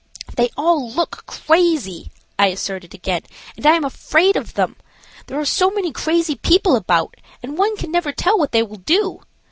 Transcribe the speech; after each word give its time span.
"They 0.35 0.49
all 0.57 0.89
look 0.89 1.27
crazy," 1.27 2.09
I 2.39 2.47
asserted 2.47 2.95
again, 2.95 3.21
"and 3.55 3.67
I 3.67 3.75
am 3.75 3.83
afraid 3.85 4.35
of 4.35 4.55
them. 4.55 4.75
There 5.27 5.39
are 5.39 5.45
so 5.45 5.69
many 5.69 5.91
crazy 5.91 6.33
people 6.33 6.75
about, 6.75 7.13
and 7.43 7.55
one 7.55 7.77
can 7.77 7.91
never 7.91 8.11
tell 8.11 8.39
what 8.39 8.51
they 8.51 8.63
will 8.63 8.77
do. 8.77 9.21